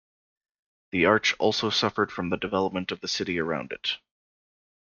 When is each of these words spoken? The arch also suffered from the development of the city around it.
The 0.89 1.05
arch 1.05 1.35
also 1.37 1.69
suffered 1.69 2.11
from 2.11 2.31
the 2.31 2.37
development 2.37 2.91
of 2.91 3.01
the 3.01 3.07
city 3.07 3.37
around 3.37 3.71
it. 3.71 3.99